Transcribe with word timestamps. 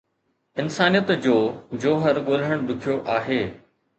انسانيت 0.61 1.11
جو 1.25 1.35
جوهر 1.85 2.19
ڳولڻ 2.29 2.65
ڏکيو 2.69 2.95
آهي. 3.19 3.41